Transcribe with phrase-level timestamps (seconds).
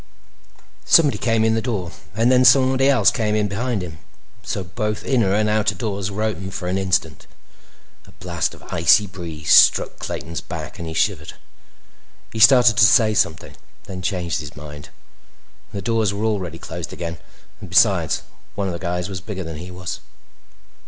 [0.83, 3.99] Somebody came in the door and then somebody else came in behind him,
[4.41, 7.27] so that both inner and outer doors were open for an instant.
[8.07, 11.33] A blast of icy breeze struck Clayton's back, and he shivered.
[12.33, 14.89] He started to say something, then changed his mind;
[15.71, 17.19] the doors were already closed again,
[17.59, 18.23] and besides,
[18.55, 19.99] one of the guys was bigger than he was.